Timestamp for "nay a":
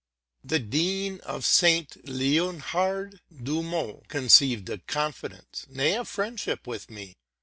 5.69-6.03